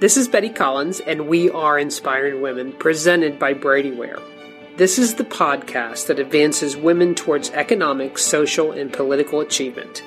[0.00, 4.20] This is Betty Collins, and we are Inspiring Women, presented by Bradyware.
[4.76, 10.02] This is the podcast that advances women towards economic, social, and political achievement.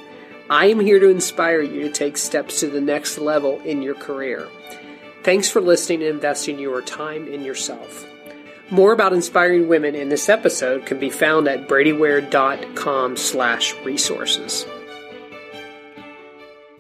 [0.50, 3.96] I am here to inspire you to take steps to the next level in your
[3.96, 4.50] career.
[5.24, 8.06] Thanks for listening and investing your time in yourself.
[8.70, 14.66] More about inspiring women in this episode can be found at bradyware.com slash resources.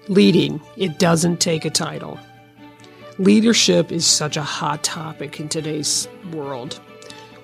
[0.08, 2.20] Leading, it doesn't take a title.
[3.18, 6.80] Leadership is such a hot topic in today's world.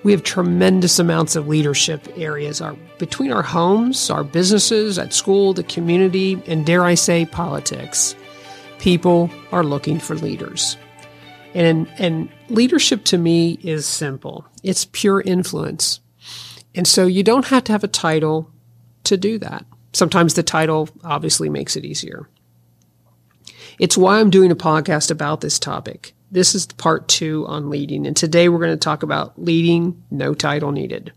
[0.02, 5.54] We have tremendous amounts of leadership areas our, between our homes, our businesses, at school,
[5.54, 8.14] the community, and dare I say, politics.
[8.80, 10.76] People are looking for leaders.
[11.54, 14.44] And, and leadership to me is simple.
[14.62, 16.00] It's pure influence.
[16.74, 18.50] And so you don't have to have a title
[19.04, 19.64] to do that.
[19.94, 22.28] Sometimes the title obviously makes it easier.
[23.82, 26.14] It's why I'm doing a podcast about this topic.
[26.30, 28.06] This is part two on leading.
[28.06, 31.12] And today we're going to talk about leading, no title needed.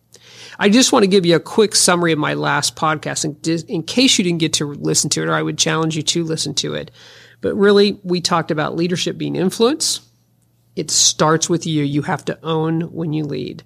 [0.57, 3.83] I just want to give you a quick summary of my last podcast in, in
[3.83, 6.55] case you didn't get to listen to it, or I would challenge you to listen
[6.55, 6.89] to it.
[7.39, 10.01] But really, we talked about leadership being influence.
[10.75, 11.83] It starts with you.
[11.83, 13.63] You have to own when you lead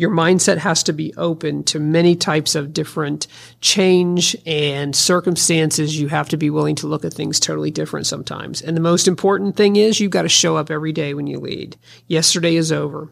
[0.00, 3.26] your mindset has to be open to many types of different
[3.60, 6.00] change and circumstances.
[6.00, 8.62] You have to be willing to look at things totally different sometimes.
[8.62, 11.38] And the most important thing is you've got to show up every day when you
[11.38, 11.76] lead.
[12.06, 13.10] Yesterday is over.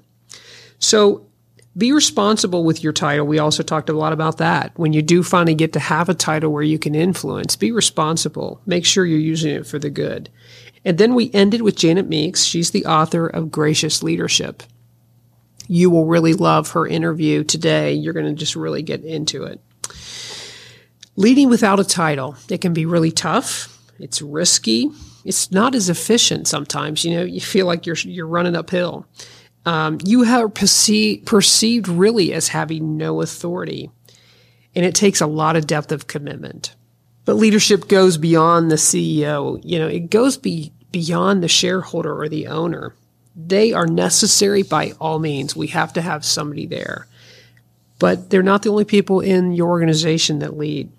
[0.78, 1.26] So
[1.76, 3.26] be responsible with your title.
[3.26, 4.72] We also talked a lot about that.
[4.78, 8.62] When you do finally get to have a title where you can influence, be responsible.
[8.64, 10.30] Make sure you're using it for the good.
[10.86, 12.44] And then we ended with Janet Meeks.
[12.44, 14.62] She's the author of Gracious Leadership
[15.68, 17.92] you will really love her interview today.
[17.92, 19.60] You're going to just really get into it.
[21.14, 23.76] Leading without a title, it can be really tough.
[23.98, 24.90] It's risky.
[25.24, 27.04] It's not as efficient sometimes.
[27.04, 29.06] You know, you feel like you're you're running uphill.
[29.66, 33.90] Um, you are perceived perceived really as having no authority,
[34.74, 36.74] and it takes a lot of depth of commitment.
[37.24, 39.60] But leadership goes beyond the CEO.
[39.62, 42.94] You know, it goes be, beyond the shareholder or the owner
[43.38, 45.54] they are necessary by all means.
[45.54, 47.06] We have to have somebody there.
[48.00, 50.90] But they're not the only people in your organization that lead.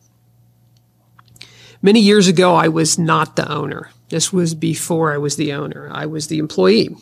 [1.82, 3.92] Many years ago, I was not the owner.
[4.08, 5.90] This was before I was the owner.
[5.92, 6.96] I was the employee,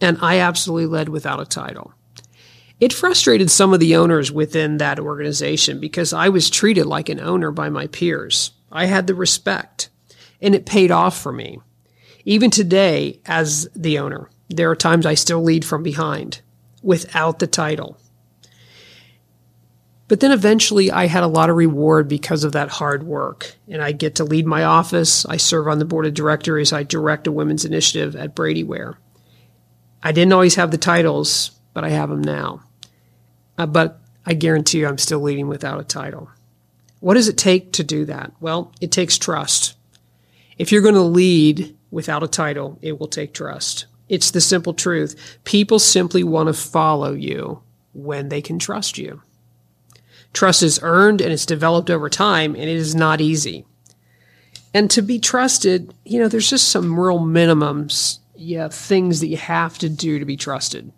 [0.00, 1.92] and I absolutely led without a title.
[2.80, 7.20] It frustrated some of the owners within that organization because I was treated like an
[7.20, 8.52] owner by my peers.
[8.72, 9.88] I had the respect,
[10.40, 11.58] and it paid off for me.
[12.24, 16.40] Even today, as the owner, there are times I still lead from behind
[16.82, 17.98] without the title.
[20.06, 23.56] But then eventually I had a lot of reward because of that hard work.
[23.68, 25.24] And I get to lead my office.
[25.26, 26.72] I serve on the board of directors.
[26.72, 28.96] I direct a women's initiative at Bradyware.
[30.02, 32.62] I didn't always have the titles, but I have them now.
[33.56, 36.30] Uh, but I guarantee you I'm still leading without a title.
[37.00, 38.32] What does it take to do that?
[38.40, 39.74] Well, it takes trust.
[40.58, 43.86] If you're going to lead without a title, it will take trust.
[44.08, 45.38] It's the simple truth.
[45.44, 49.22] People simply want to follow you when they can trust you.
[50.32, 53.64] Trust is earned and it's developed over time, and it is not easy.
[54.74, 59.36] And to be trusted, you know, there's just some real minimums, yeah, things that you
[59.36, 60.92] have to do to be trusted.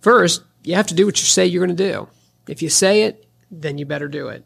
[0.00, 2.08] First, you have to do what you say you're going to do.
[2.48, 4.44] If you say it, then you better do it.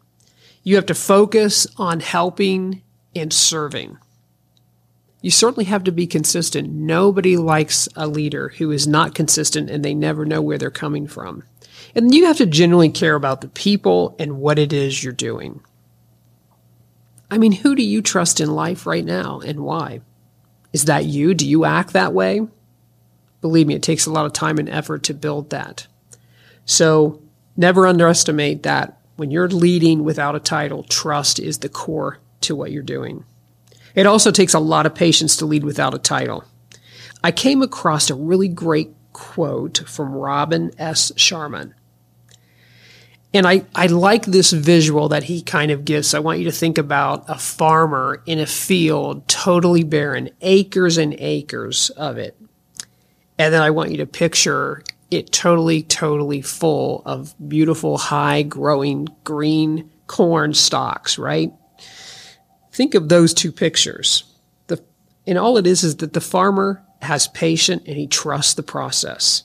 [0.63, 2.81] You have to focus on helping
[3.15, 3.97] and serving
[5.21, 6.69] you certainly have to be consistent.
[6.69, 11.07] Nobody likes a leader who is not consistent and they never know where they're coming
[11.07, 11.43] from.
[11.93, 15.61] And you have to genuinely care about the people and what it is you're doing.
[17.29, 20.01] I mean, who do you trust in life right now and why?
[20.73, 21.33] Is that you?
[21.33, 22.47] Do you act that way?
[23.41, 25.87] Believe me, it takes a lot of time and effort to build that.
[26.65, 27.21] So
[27.55, 28.97] never underestimate that.
[29.17, 33.23] When you're leading without a title, trust is the core to what you're doing.
[33.95, 36.43] It also takes a lot of patience to lead without a title.
[37.23, 41.11] I came across a really great quote from Robin S.
[41.11, 41.73] Sharma.
[43.33, 46.13] And I, I like this visual that he kind of gives.
[46.13, 51.15] I want you to think about a farmer in a field, totally barren, acres and
[51.17, 52.37] acres of it.
[53.37, 59.07] And then I want you to picture it totally, totally full of beautiful, high growing
[59.23, 61.53] green corn stalks, right?
[62.71, 64.23] Think of those two pictures.
[64.67, 64.83] The,
[65.27, 69.43] and all it is is that the farmer has patience and he trusts the process.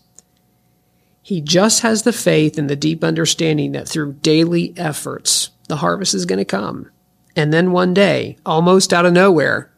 [1.23, 6.14] He just has the faith and the deep understanding that through daily efforts, the harvest
[6.14, 6.90] is going to come.
[7.34, 9.73] And then one day, almost out of nowhere,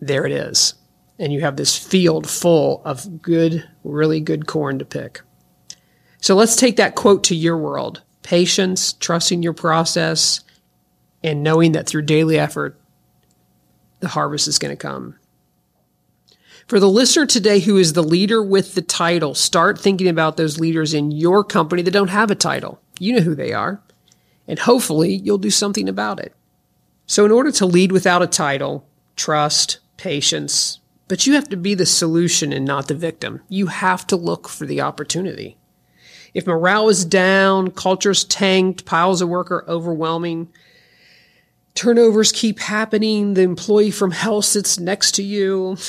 [0.00, 0.74] there it is.
[1.18, 5.20] and you have this field full of good, really good corn to pick.
[6.20, 8.02] So let's take that quote to your world.
[8.22, 10.40] Patience, trusting your process,
[11.22, 12.78] and knowing that through daily effort,
[14.00, 15.16] the harvest is going to come.
[16.66, 20.60] For the listener today who is the leader with the title, start thinking about those
[20.60, 22.80] leaders in your company that don't have a title.
[22.98, 23.80] You know who they are.
[24.46, 26.34] And hopefully you'll do something about it.
[27.06, 28.86] So in order to lead without a title,
[29.16, 30.78] trust, patience,
[31.08, 33.40] but you have to be the solution and not the victim.
[33.48, 35.56] You have to look for the opportunity.
[36.34, 40.48] If morale is down, culture's tanked, piles of work are overwhelming,
[41.78, 45.76] turnovers keep happening, the employee from hell sits next to you,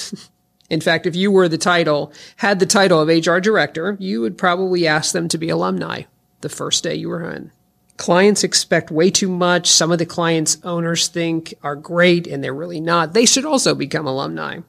[0.70, 4.38] In fact, if you were the title, had the title of HR director, you would
[4.38, 6.04] probably ask them to be alumni
[6.42, 7.52] the first day you were in.
[7.98, 9.68] Clients expect way too much.
[9.68, 13.14] Some of the clients owners think are great and they're really not.
[13.14, 14.60] They should also become alumni.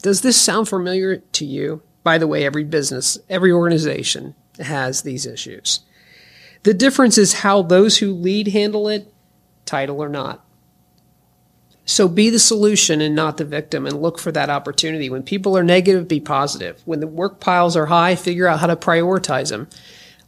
[0.00, 1.82] Does this sound familiar to you?
[2.02, 5.80] By the way, every business, every organization has these issues.
[6.62, 9.12] The difference is how those who lead handle it,
[9.66, 10.44] title or not.
[11.84, 15.10] So be the solution and not the victim and look for that opportunity.
[15.10, 16.80] When people are negative, be positive.
[16.84, 19.68] When the work piles are high, figure out how to prioritize them.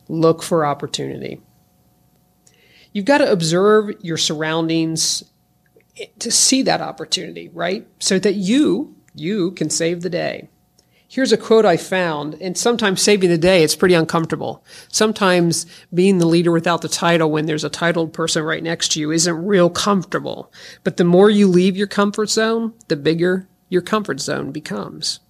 [0.08, 1.40] Look for opportunity.
[2.92, 5.24] You've got to observe your surroundings
[6.18, 7.86] to see that opportunity, right?
[8.00, 10.48] So that you, you can save the day.
[11.14, 14.64] Here's a quote I found, and sometimes saving the day, it's pretty uncomfortable.
[14.88, 15.64] Sometimes
[15.94, 19.12] being the leader without the title when there's a titled person right next to you
[19.12, 20.52] isn't real comfortable.
[20.82, 25.20] But the more you leave your comfort zone, the bigger your comfort zone becomes.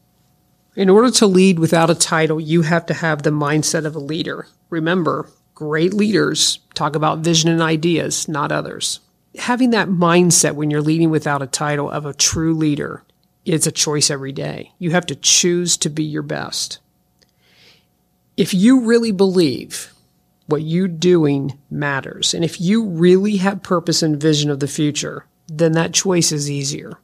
[0.75, 3.99] In order to lead without a title, you have to have the mindset of a
[4.01, 4.47] leader.
[4.71, 9.01] Remember, great leaders talk about vision and ideas, not others.
[9.37, 13.05] Having that mindset when you're leading without a title of a true leader
[13.45, 14.73] it's a choice every day.
[14.79, 16.79] You have to choose to be your best.
[18.37, 19.93] If you really believe
[20.47, 25.27] what you're doing matters, and if you really have purpose and vision of the future,
[25.47, 26.99] then that choice is easier.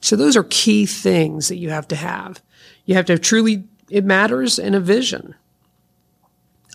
[0.00, 2.42] So those are key things that you have to have.
[2.84, 5.34] You have to have truly, it matters and a vision.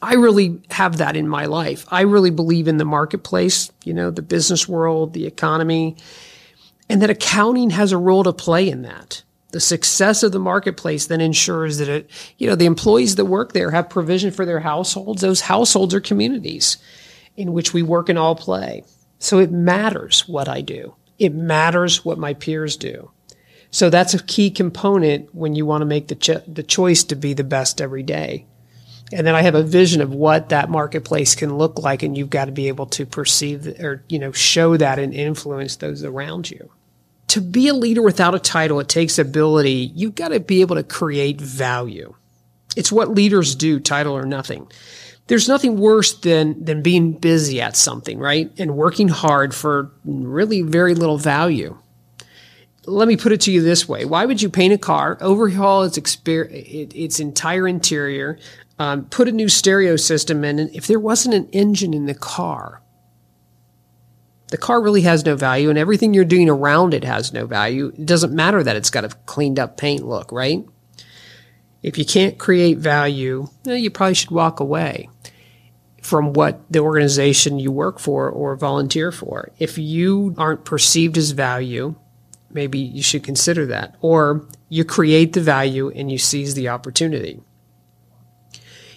[0.01, 1.86] I really have that in my life.
[1.89, 5.95] I really believe in the marketplace, you know, the business world, the economy,
[6.89, 9.23] and that accounting has a role to play in that.
[9.51, 13.53] The success of the marketplace then ensures that it, you know, the employees that work
[13.53, 15.21] there have provision for their households.
[15.21, 16.77] Those households are communities
[17.35, 18.83] in which we work and all play.
[19.19, 20.95] So it matters what I do.
[21.19, 23.11] It matters what my peers do.
[23.71, 27.15] So that's a key component when you want to make the, cho- the choice to
[27.15, 28.45] be the best every day.
[29.13, 32.29] And then I have a vision of what that marketplace can look like, and you've
[32.29, 36.49] got to be able to perceive or, you know, show that and influence those around
[36.49, 36.69] you
[37.31, 39.93] to be a leader without a title, it takes ability.
[39.95, 42.13] You've got to be able to create value.
[42.75, 44.69] It's what leaders do, title or nothing.
[45.27, 48.51] There's nothing worse than, than being busy at something, right?
[48.57, 51.77] And working hard for really very little value.
[52.85, 54.03] Let me put it to you this way.
[54.03, 58.39] Why would you paint a car, overhaul its, exper- its entire interior,
[58.81, 62.15] um, put a new stereo system in, and if there wasn't an engine in the
[62.15, 62.81] car?
[64.51, 67.87] the car really has no value and everything you're doing around it has no value.
[67.97, 70.65] It doesn't matter that it's got a cleaned up paint look, right?
[71.81, 75.09] If you can't create value, you probably should walk away
[76.01, 79.51] from what the organization you work for or volunteer for.
[79.57, 81.95] If you aren't perceived as value,
[82.51, 83.95] maybe you should consider that.
[84.01, 87.41] Or you create the value and you seize the opportunity.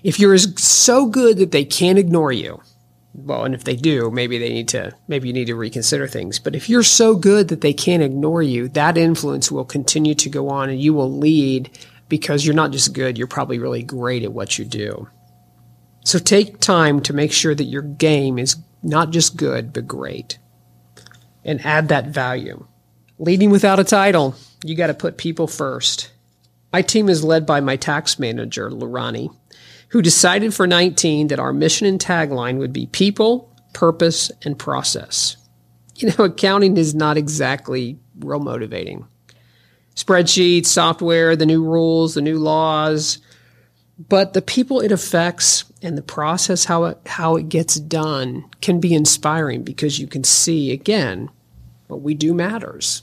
[0.05, 2.61] If you're so good that they can't ignore you,
[3.15, 6.39] well, and if they do, maybe they need to, maybe you need to reconsider things.
[6.39, 10.29] But if you're so good that they can't ignore you, that influence will continue to
[10.29, 11.71] go on and you will lead
[12.11, 15.09] because you're not just good, you're probably really great at what you do.
[16.05, 20.37] So take time to make sure that your game is not just good, but great
[21.47, 22.67] and add that value.
[23.19, 26.11] Leading without a title, you got to put people first.
[26.75, 29.35] My team is led by my tax manager, Lurani
[29.95, 35.37] who decided for 19 that our mission and tagline would be people, purpose, and process.
[35.95, 39.07] You know, accounting is not exactly real motivating.
[39.95, 43.21] Spreadsheets, software, the new rules, the new laws,
[44.09, 48.81] but the people it affects and the process how it, how it gets done can
[48.81, 51.31] be inspiring because you can see again
[51.87, 53.03] what we do matters.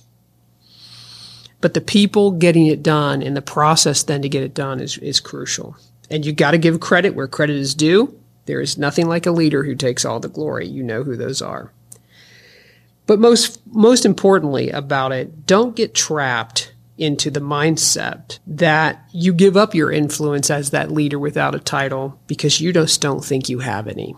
[1.62, 4.98] But the people getting it done and the process then to get it done is,
[4.98, 5.78] is crucial.
[6.12, 8.20] And you got to give credit where credit is due.
[8.46, 10.68] There is nothing like a leader who takes all the glory.
[10.68, 11.72] You know who those are.
[13.08, 19.58] But most, most importantly about it, don't get trapped into the mindset that you give
[19.58, 23.60] up your influence as that leader without a title because you just don't think you
[23.60, 24.16] have any.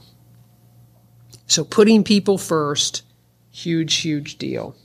[1.48, 3.04] So putting people first,
[3.52, 4.76] huge, huge deal.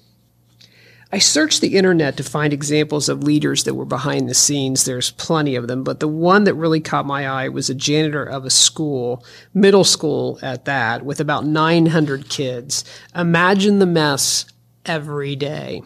[1.10, 4.84] I searched the internet to find examples of leaders that were behind the scenes.
[4.84, 8.22] There's plenty of them, but the one that really caught my eye was a janitor
[8.22, 9.24] of a school,
[9.54, 12.84] middle school at that, with about 900 kids.
[13.14, 14.44] Imagine the mess
[14.84, 15.82] every day.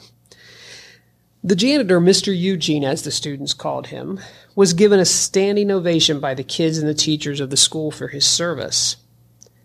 [1.44, 2.36] The janitor, Mr.
[2.36, 4.18] Eugene, as the students called him,
[4.56, 8.08] was given a standing ovation by the kids and the teachers of the school for
[8.08, 8.96] his service.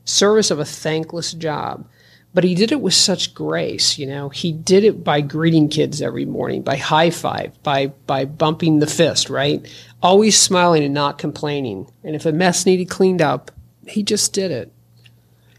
[0.06, 1.88] Service of a thankless job
[2.34, 4.30] but he did it with such grace you know.
[4.30, 8.88] He did it by greeting kids every morning by high five by by bumping the
[8.88, 9.68] fist right?
[10.02, 11.92] Always smiling and not complaining.
[12.04, 13.52] And if a mess needed cleaned up
[13.88, 14.72] he just did it.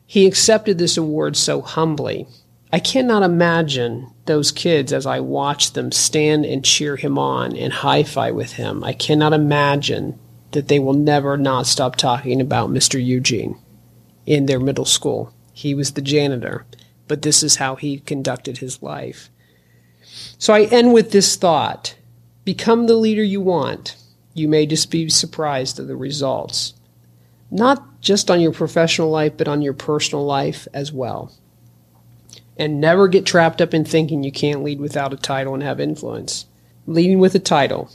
[0.07, 2.27] He accepted this award so humbly.
[2.73, 7.73] I cannot imagine those kids as i watch them stand and cheer him on and
[7.73, 8.85] high five with him.
[8.85, 10.19] I cannot imagine
[10.53, 13.59] that they will never not stop talking about mr eugene
[14.27, 16.65] in their middle school he was the janitor,
[17.09, 19.29] but this is how he conducted his life.
[20.39, 21.97] So I end with this thought
[22.45, 23.97] become the leader you want.
[24.35, 26.75] You may just be surprised at the results,
[27.51, 31.33] not just on your professional life, but on your personal life as well.
[32.57, 35.81] And never get trapped up in thinking you can't lead without a title and have
[35.81, 36.47] influence.
[36.87, 37.91] Leading with a title,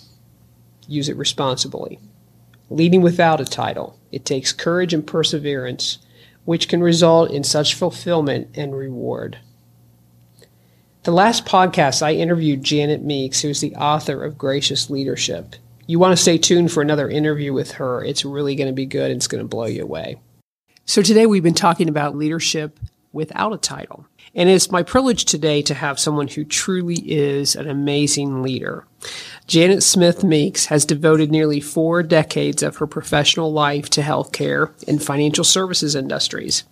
[0.85, 1.97] use it responsibly.
[2.69, 5.99] Leading without a title, it takes courage and perseverance
[6.45, 9.39] which can result in such fulfillment and reward.
[11.03, 15.55] The last podcast, I interviewed Janet Meeks, who is the author of Gracious Leadership.
[15.85, 18.03] You want to stay tuned for another interview with her.
[18.03, 20.15] It's really going to be good and it's going to blow you away.
[20.85, 22.79] So, today we've been talking about leadership
[23.11, 24.05] without a title.
[24.35, 28.87] And it's my privilege today to have someone who truly is an amazing leader.
[29.45, 35.03] Janet Smith Meeks has devoted nearly four decades of her professional life to healthcare and
[35.03, 36.63] financial services industries.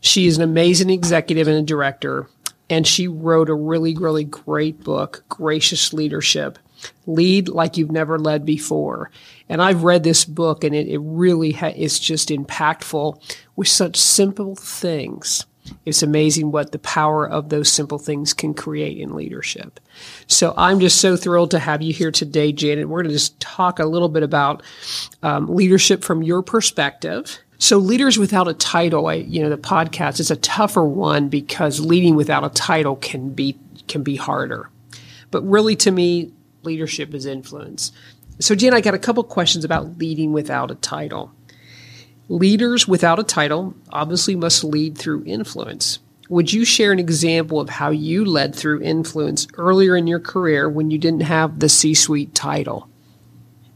[0.00, 2.28] She is an amazing executive and a director,
[2.68, 6.58] and she wrote a really, really great book, Gracious Leadership.
[7.06, 9.12] Lead like you've never led before.
[9.48, 13.22] And I've read this book, and it, it really ha- is just impactful
[13.54, 15.44] with such simple things
[15.84, 19.80] it's amazing what the power of those simple things can create in leadership.
[20.26, 22.88] So I'm just so thrilled to have you here today, Janet.
[22.88, 24.62] We're going to just talk a little bit about
[25.22, 27.38] um, leadership from your perspective.
[27.58, 31.78] So leaders without a title, I, you know, the podcast is a tougher one because
[31.78, 34.70] leading without a title can be can be harder.
[35.30, 37.92] But really, to me, leadership is influence.
[38.38, 41.32] So, Jan, I got a couple questions about leading without a title.
[42.30, 45.98] Leaders without a title obviously must lead through influence.
[46.28, 50.70] Would you share an example of how you led through influence earlier in your career
[50.70, 52.88] when you didn't have the C suite title?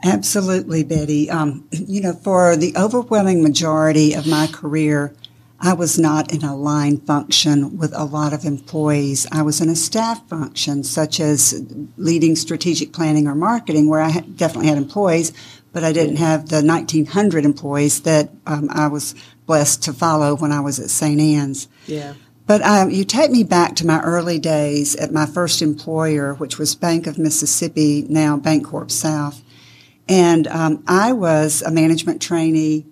[0.04, 1.28] Absolutely, Betty.
[1.28, 5.12] Um, you know, for the overwhelming majority of my career,
[5.58, 9.26] I was not in a line function with a lot of employees.
[9.32, 11.60] I was in a staff function, such as
[11.96, 15.32] leading strategic planning or marketing, where I definitely had employees,
[15.74, 19.14] but I didn't have the 1900 employees that um, I was
[19.44, 21.20] blessed to follow when I was at St.
[21.20, 21.68] Anne's.
[21.86, 22.14] Yeah.
[22.46, 26.58] But um, you take me back to my early days at my first employer, which
[26.58, 29.42] was Bank of Mississippi, now Bancorp South.
[30.08, 32.86] And um, I was a management trainee,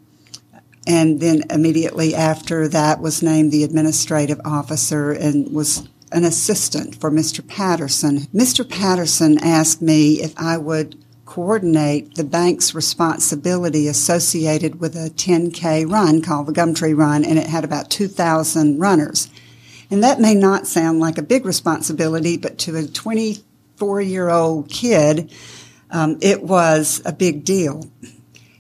[0.87, 7.11] and then immediately after that was named the administrative officer and was an assistant for
[7.11, 7.47] Mr.
[7.47, 8.21] Patterson.
[8.35, 8.69] Mr.
[8.69, 11.02] Patterson asked me if I would
[11.33, 17.47] coordinate the bank's responsibility associated with a 10K run called the Gumtree Run, and it
[17.47, 19.31] had about 2,000 runners.
[19.91, 24.69] And that may not sound like a big responsibility, but to a 24 year old
[24.69, 25.33] kid,
[25.91, 27.87] um, it was a big deal.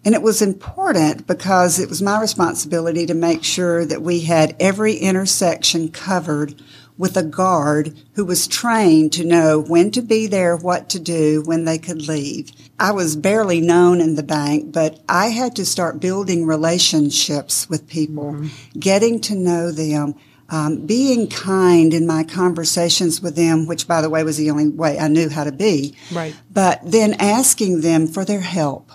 [0.02, 4.57] And it was important because it was my responsibility to make sure that we had
[4.59, 6.55] every intersection covered
[7.02, 11.42] with a guard who was trained to know when to be there, what to do,
[11.44, 12.52] when they could leave.
[12.78, 17.88] I was barely known in the bank, but I had to start building relationships with
[17.88, 18.78] people, mm-hmm.
[18.78, 20.14] getting to know them,
[20.49, 24.68] um, being kind in my conversations with them, which by the way was the only
[24.68, 25.97] way I knew how to be.
[26.12, 26.37] Right.
[26.52, 28.92] But then asking them for their help.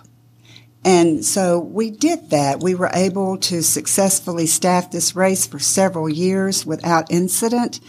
[0.83, 2.61] And so we did that.
[2.61, 7.79] We were able to successfully staff this race for several years without incident.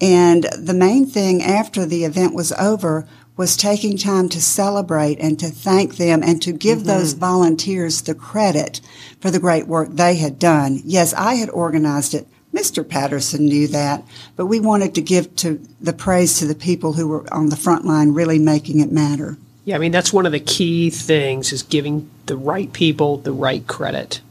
[0.00, 5.38] And the main thing after the event was over was taking time to celebrate and
[5.38, 6.88] to thank them and to give mm-hmm.
[6.88, 8.80] those volunteers the credit
[9.20, 10.82] for the great work they had done.
[10.84, 12.86] Yes, I had organized it, Mr.
[12.86, 14.02] Patterson knew that,
[14.34, 17.56] but we wanted to give to the praise to the people who were on the
[17.56, 19.36] front line really making it matter.
[19.68, 23.32] Yeah, I mean that's one of the key things is giving the right people the
[23.32, 24.22] right credit.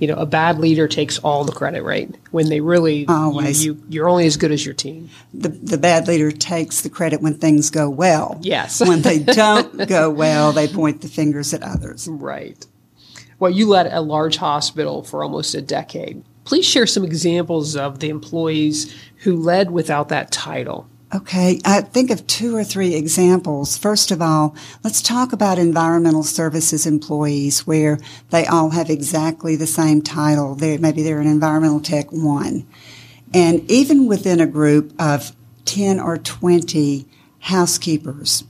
[0.00, 2.12] You know, a bad leader takes all the credit, right?
[2.32, 3.64] When they really Always.
[3.64, 5.08] you, you you're only as good as your team.
[5.32, 8.40] The, the bad leader takes the credit when things go well.
[8.42, 8.80] Yes.
[8.88, 12.08] when they don't go well, they point the fingers at others.
[12.08, 12.66] Right.
[13.38, 16.24] Well, you led a large hospital for almost a decade.
[16.42, 20.88] Please share some examples of the employees who led without that title.
[21.14, 23.78] Okay, I think of two or three examples.
[23.78, 27.98] First of all, let's talk about environmental services employees where
[28.30, 30.56] they all have exactly the same title.
[30.56, 32.66] They're, maybe they're an environmental tech one.
[33.32, 35.34] And even within a group of
[35.66, 37.06] 10 or 20
[37.38, 38.42] housekeepers,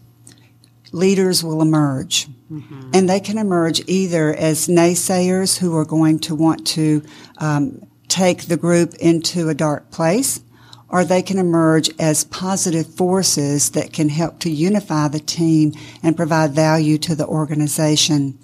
[0.93, 2.27] leaders will emerge.
[2.51, 2.91] Mm-hmm.
[2.95, 7.03] And they can emerge either as naysayers who are going to want to
[7.37, 10.41] um, take the group into a dark place,
[10.89, 16.17] or they can emerge as positive forces that can help to unify the team and
[16.17, 18.39] provide value to the organization.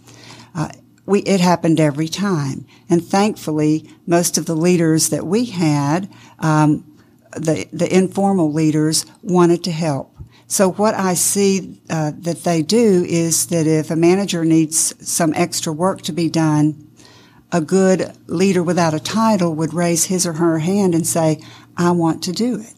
[0.55, 0.69] Uh,
[1.07, 2.67] we, it happened every time.
[2.89, 6.85] And thankfully, most of the leaders that we had, um,
[7.33, 10.15] the, the informal leaders wanted to help.
[10.47, 15.33] So what I see uh, that they do is that if a manager needs some
[15.35, 16.89] extra work to be done,
[17.53, 21.41] a good leader without a title would raise his or her hand and say,
[21.76, 22.75] I want to do it.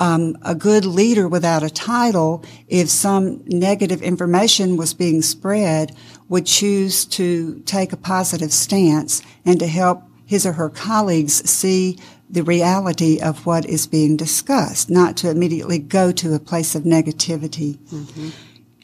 [0.00, 5.94] Um, a good leader without a title, if some negative information was being spread,
[6.28, 11.98] would choose to take a positive stance and to help his or her colleagues see
[12.28, 16.82] the reality of what is being discussed, not to immediately go to a place of
[16.82, 17.76] negativity.
[17.76, 18.30] Mm-hmm.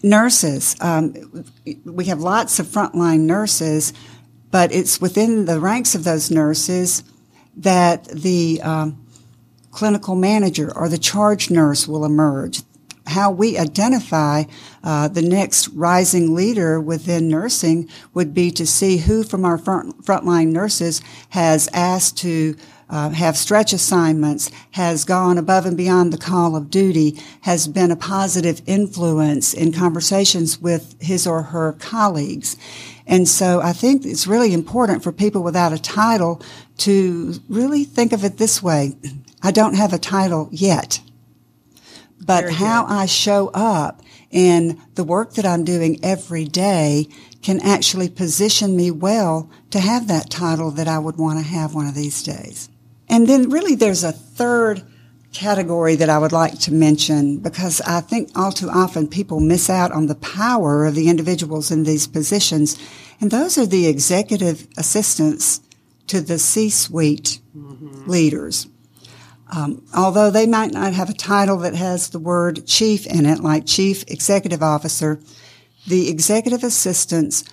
[0.03, 1.15] Nurses, um,
[1.85, 3.93] we have lots of frontline nurses,
[4.51, 7.03] but it's within the ranks of those nurses
[7.59, 9.05] that the um,
[9.71, 12.63] clinical manager or the charge nurse will emerge.
[13.07, 14.45] How we identify
[14.85, 20.05] uh, the next rising leader within nursing would be to see who from our front,
[20.05, 22.55] frontline nurses has asked to
[22.91, 27.91] uh, have stretch assignments, has gone above and beyond the call of duty, has been
[27.91, 32.57] a positive influence in conversations with his or her colleagues.
[33.09, 36.43] And so I think it's really important for people without a title
[36.79, 38.97] to really think of it this way.
[39.43, 41.01] I don't have a title yet,
[42.21, 42.93] but Very how good.
[42.93, 47.09] I show up and the work that I'm doing every day
[47.41, 51.75] can actually position me well to have that title that I would want to have
[51.75, 52.69] one of these days.
[53.09, 54.83] And then really there's a third
[55.33, 59.69] category that I would like to mention because I think all too often people miss
[59.69, 62.79] out on the power of the individuals in these positions.
[63.21, 65.61] And those are the executive assistants
[66.07, 68.11] to the C-suite mm-hmm.
[68.11, 68.69] leaders.
[69.55, 73.41] Um, although they might not have a title that has the word chief in it,
[73.41, 75.21] like chief executive officer,
[75.87, 77.45] the executive assistants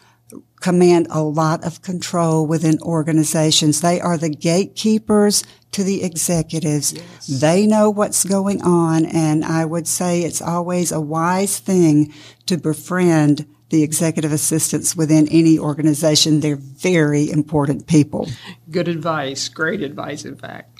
[0.61, 3.81] command a lot of control within organizations.
[3.81, 6.93] They are the gatekeepers to the executives.
[6.93, 7.27] Yes.
[7.27, 9.05] They know what's going on.
[9.05, 12.13] And I would say it's always a wise thing
[12.47, 16.39] to befriend the executive assistants within any organization.
[16.39, 18.29] They're very important people.
[18.71, 19.49] Good advice.
[19.49, 20.74] Great advice, in fact.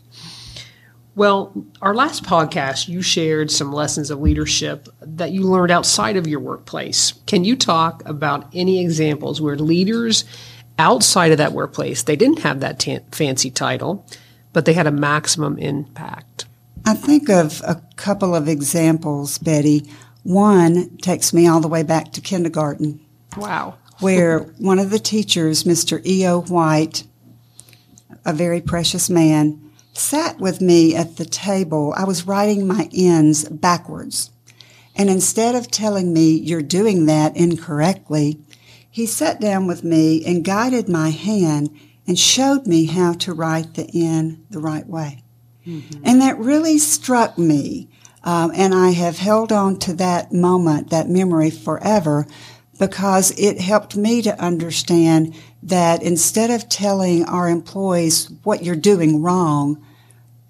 [1.16, 6.28] Well, our last podcast, you shared some lessons of leadership that you learned outside of
[6.28, 7.14] your workplace.
[7.26, 10.26] Can you talk about any examples where leaders
[10.78, 14.06] outside of that workplace, they didn't have that t- fancy title,
[14.52, 16.46] but they had a maximum impact?
[16.86, 19.90] I think of a couple of examples, Betty.
[20.24, 23.00] One takes me all the way back to kindergarten.
[23.38, 23.76] Wow.
[24.00, 26.06] where one of the teachers, Mr.
[26.06, 26.42] E.O.
[26.42, 27.04] White,
[28.26, 29.65] a very precious man,
[29.98, 31.94] sat with me at the table.
[31.96, 34.32] I was writing my ends backwards.
[34.96, 38.40] And instead of telling me you're doing that incorrectly,
[38.90, 41.70] he sat down with me and guided my hand
[42.08, 45.24] and showed me how to write the N the right way.
[45.66, 46.02] Mm-hmm.
[46.06, 47.90] And that really struck me.
[48.24, 52.26] Um, and I have held on to that moment, that memory forever
[52.80, 59.22] because it helped me to understand that instead of telling our employees what you're doing
[59.22, 59.84] wrong,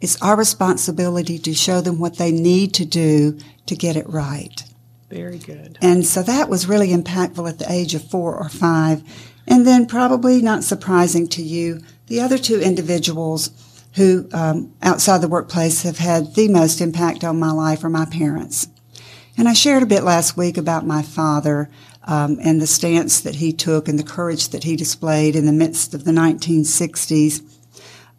[0.02, 4.64] it's our responsibility to show them what they need to do to get it right.
[5.10, 5.78] Very good.
[5.82, 9.04] And so that was really impactful at the age of four or five.
[9.48, 13.52] And then, probably not surprising to you, the other two individuals
[13.94, 18.06] who, um, outside the workplace, have had the most impact on my life are my
[18.06, 18.68] parents.
[19.38, 21.70] And I shared a bit last week about my father
[22.06, 25.52] um, and the stance that he took and the courage that he displayed in the
[25.52, 27.42] midst of the 1960s.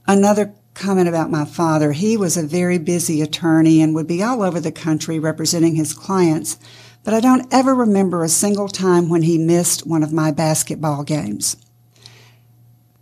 [0.06, 1.92] Another comment about my father.
[1.92, 5.94] He was a very busy attorney and would be all over the country representing his
[5.94, 6.58] clients,
[7.02, 11.02] but I don't ever remember a single time when he missed one of my basketball
[11.02, 11.56] games.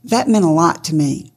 [0.04, 1.32] That meant a lot to me.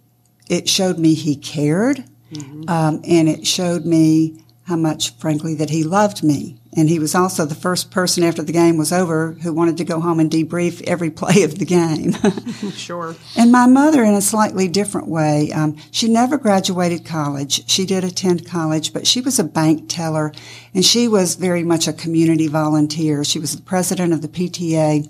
[0.49, 2.69] It showed me he cared, mm-hmm.
[2.69, 6.57] um, and it showed me how much, frankly, that he loved me.
[6.75, 9.85] And he was also the first person after the game was over who wanted to
[9.85, 12.11] go home and debrief every play of the game.
[12.73, 13.15] sure.
[13.37, 17.69] And my mother, in a slightly different way, um, she never graduated college.
[17.69, 20.33] She did attend college, but she was a bank teller
[20.73, 23.23] and she was very much a community volunteer.
[23.23, 25.09] She was the president of the PTA.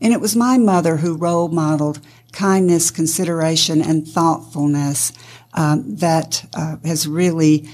[0.00, 2.00] And it was my mother who role modeled
[2.32, 5.12] kindness, consideration, and thoughtfulness
[5.54, 7.68] um, that uh, has really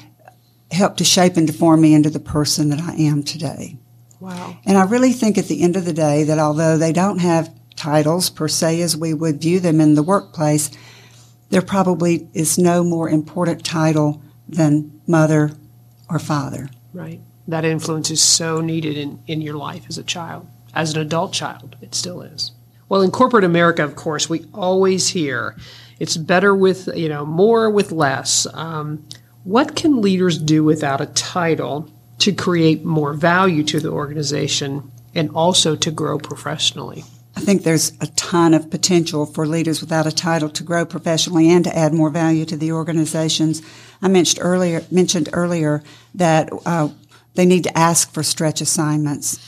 [0.75, 3.79] helped to shape and to form me into the person that I am today.
[4.21, 4.57] Wow.
[4.65, 7.55] And I really think at the end of the day that although they don't have
[7.77, 10.71] titles per se as we would view them in the workplace,
[11.51, 15.51] there probably is no more important title than mother
[16.09, 16.69] or father.
[16.93, 17.21] Right.
[17.47, 20.47] That influence is so needed in, in your life as a child.
[20.73, 22.53] As an adult child, it still is.
[22.89, 25.57] Well, in corporate America, of course, we always hear
[26.01, 28.47] it's better with, you know, more with less.
[28.55, 29.07] Um,
[29.45, 35.31] what can leaders do without a title to create more value to the organization and
[35.31, 37.05] also to grow professionally?
[37.37, 41.51] I think there's a ton of potential for leaders without a title to grow professionally
[41.51, 43.61] and to add more value to the organizations.
[44.01, 45.83] I mentioned earlier, mentioned earlier
[46.15, 46.89] that uh,
[47.35, 49.39] they need to ask for stretch assignments.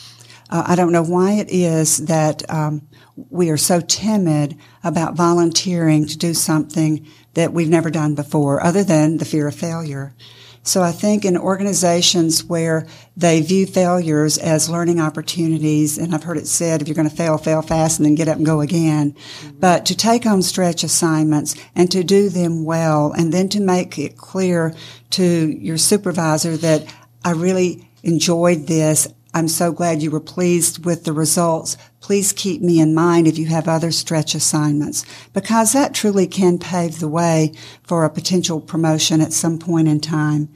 [0.51, 2.87] Uh, I don't know why it is that um,
[3.31, 7.07] we are so timid about volunteering to do something
[7.37, 10.15] that we've never done before, other than the fear of failure.
[10.63, 16.39] So I think in organizations where they view failures as learning opportunities, and I've heard
[16.39, 18.63] it said, if you're going to fail, fail fast and then get up and go
[18.63, 19.15] again.
[19.61, 23.97] But to take on stretch assignments and to do them well and then to make
[23.97, 24.75] it clear
[25.11, 26.93] to your supervisor that
[27.25, 29.07] I really enjoyed this.
[29.37, 31.77] I'm so glad you were pleased with the results.
[32.01, 36.59] Please keep me in mind if you have other stretch assignments because that truly can
[36.59, 40.49] pave the way for a potential promotion at some point in time.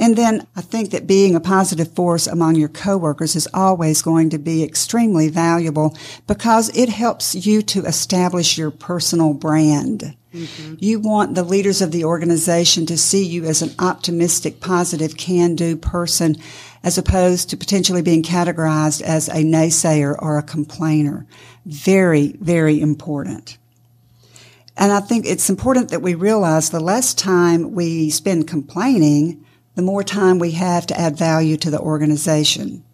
[0.00, 4.30] And then I think that being a positive force among your coworkers is always going
[4.30, 5.94] to be extremely valuable
[6.26, 10.16] because it helps you to establish your personal brand.
[10.32, 10.76] Mm-hmm.
[10.78, 15.76] You want the leaders of the organization to see you as an optimistic, positive, can-do
[15.76, 16.36] person
[16.82, 21.26] as opposed to potentially being categorized as a naysayer or a complainer.
[21.66, 23.58] Very, very important.
[24.78, 29.44] And I think it's important that we realize the less time we spend complaining,
[29.80, 32.84] the more time we have to add value to the organization.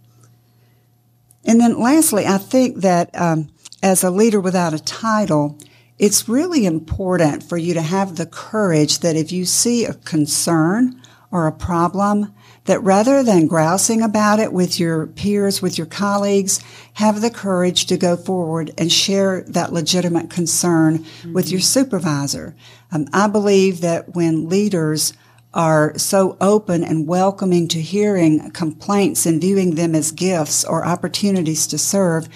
[1.44, 3.48] And then lastly, I think that um,
[3.82, 5.58] as a leader without a title,
[5.98, 11.02] it's really important for you to have the courage that if you see a concern
[11.32, 12.32] or a problem,
[12.66, 16.60] that rather than grousing about it with your peers, with your colleagues,
[16.94, 21.32] have the courage to go forward and share that legitimate concern mm-hmm.
[21.32, 22.54] with your supervisor.
[22.92, 25.14] Um, I believe that when leaders
[25.56, 31.66] are so open and welcoming to hearing complaints and viewing them as gifts or opportunities
[31.66, 32.28] to serve,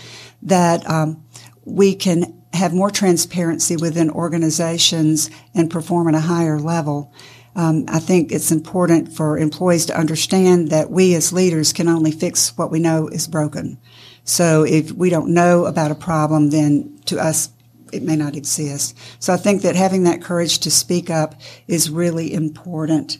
[0.42, 1.22] that um,
[1.64, 7.12] we can have more transparency within organizations and perform at a higher level.
[7.54, 12.12] Um, I think it's important for employees to understand that we as leaders can only
[12.12, 13.78] fix what we know is broken.
[14.24, 17.50] So if we don't know about a problem, then to us,
[17.92, 18.96] it may not exist.
[19.18, 21.34] So I think that having that courage to speak up
[21.66, 23.18] is really important.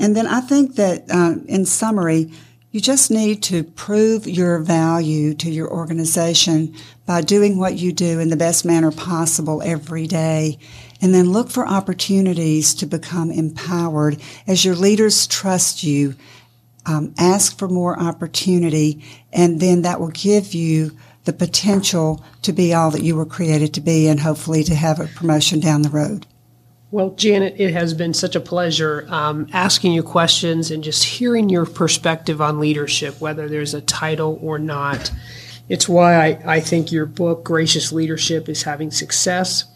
[0.00, 2.30] And then I think that, uh, in summary,
[2.70, 6.74] you just need to prove your value to your organization
[7.06, 10.58] by doing what you do in the best manner possible every day.
[11.00, 16.14] And then look for opportunities to become empowered as your leaders trust you.
[16.84, 20.96] Um, ask for more opportunity, and then that will give you
[21.28, 24.98] the potential to be all that you were created to be and hopefully to have
[24.98, 26.26] a promotion down the road.
[26.90, 31.50] Well, Janet, it has been such a pleasure um, asking you questions and just hearing
[31.50, 35.12] your perspective on leadership, whether there's a title or not.
[35.68, 39.66] It's why I, I think your book, Gracious Leadership, is having success.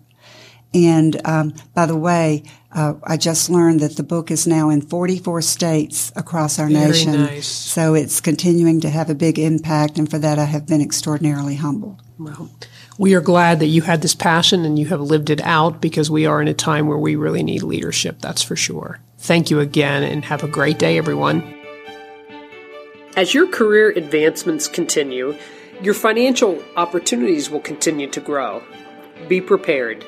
[0.74, 2.42] And um, by the way,
[2.74, 6.87] Uh, I just learned that the book is now in 44 states across our Very
[6.88, 7.12] nation.
[7.12, 7.46] nice.
[7.46, 11.56] So it's continuing to have a big impact, and for that I have been extraordinarily
[11.56, 12.00] humbled.
[12.18, 12.48] Well,
[12.96, 16.11] we are glad that you had this passion and you have lived it out because
[16.11, 19.00] we are in a time where we really need leadership, that's for sure.
[19.18, 21.42] Thank you again and have a great day, everyone.
[23.16, 25.37] As your career advancements continue,
[25.82, 28.62] your financial opportunities will continue to grow.
[29.28, 30.06] Be prepared.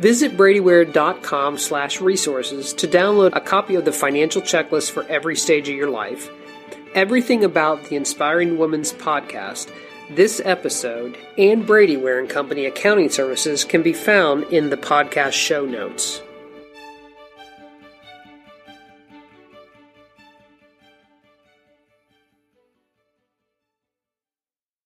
[0.00, 5.68] Visit bradyware.com slash resources to download a copy of the financial checklist for every stage
[5.68, 6.30] of your life.
[6.94, 9.70] Everything about the Inspiring Women's podcast,
[10.08, 15.66] this episode, and Bradyware and Company accounting services can be found in the podcast show
[15.66, 16.22] notes.